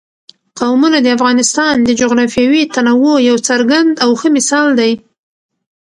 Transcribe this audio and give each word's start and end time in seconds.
قومونه 0.59 0.97
د 1.01 1.07
افغانستان 1.17 1.75
د 1.87 1.89
جغرافیوي 1.99 2.63
تنوع 2.75 3.17
یو 3.29 3.37
څرګند 3.47 3.91
او 4.03 4.09
ښه 4.19 4.29
مثال 4.37 4.67
دی. 4.79 4.91